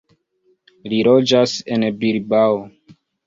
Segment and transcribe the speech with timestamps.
[0.93, 2.57] Li loĝas en Bilbao.